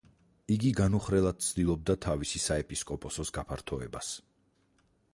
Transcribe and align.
იგი 0.53 0.71
განუხრელად 0.79 1.43
ცდილობდა 1.49 1.97
თავისი 2.07 2.43
საეპისკოპოსოს 2.47 3.37
გაფართოებას. 3.39 4.15